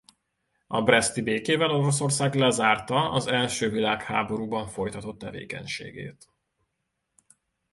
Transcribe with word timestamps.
A 0.67 0.81
breszti 0.83 1.21
békével 1.21 1.69
Oroszország 1.71 2.35
lezárta 2.35 3.09
az 3.11 3.27
első 3.27 3.69
világháborúban 3.69 4.67
folytatott 4.67 5.19
tevékenységét. 5.19 6.27